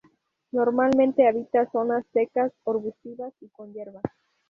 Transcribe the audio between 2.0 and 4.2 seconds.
secas, arbustivas y con hierba.